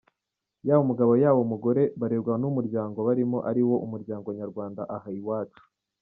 Yaba 0.67 0.83
umugabo 0.85 1.11
yaba 1.23 1.39
umugore 1.45 1.81
barerwa 1.99 2.33
n'umuryango 2.41 2.97
barimo 3.07 3.37
ariwo 3.49 3.75
umuryango 3.85 4.27
nyarwanda 4.39 4.81
aha 4.95 5.09
iwacu. 5.21 5.63